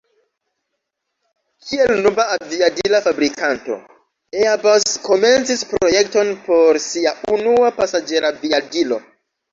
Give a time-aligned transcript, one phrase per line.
[1.65, 3.77] Kiel nova aviadila fabrikanto,
[4.39, 9.01] Airbus komencis projekton por sia unua pasaĝeraviadilo.